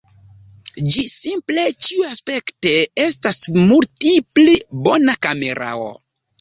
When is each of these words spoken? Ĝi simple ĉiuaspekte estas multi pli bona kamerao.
Ĝi 0.95 1.03
simple 1.15 1.65
ĉiuaspekte 1.89 2.73
estas 3.05 3.39
multi 3.61 4.17
pli 4.35 4.59
bona 4.91 5.19
kamerao. 5.31 5.97